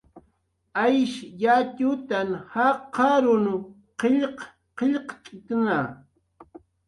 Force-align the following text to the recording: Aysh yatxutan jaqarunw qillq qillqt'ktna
Aysh 0.83 1.17
yatxutan 1.41 2.29
jaqarunw 2.53 3.57
qillq 3.99 4.39
qillqt'ktna 4.77 5.79